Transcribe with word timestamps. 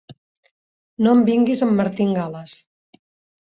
No 1.07 1.13
em 1.17 1.21
vinguis 1.27 1.61
amb 1.67 1.77
martingales. 1.81 2.57